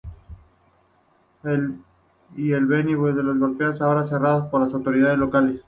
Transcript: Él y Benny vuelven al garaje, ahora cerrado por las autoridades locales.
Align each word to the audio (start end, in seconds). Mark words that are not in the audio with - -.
Él 1.43 1.77
y 2.35 2.49
Benny 2.53 2.95
vuelven 2.95 3.29
al 3.43 3.55
garaje, 3.55 3.83
ahora 3.83 4.07
cerrado 4.07 4.49
por 4.49 4.61
las 4.63 4.73
autoridades 4.73 5.19
locales. 5.19 5.59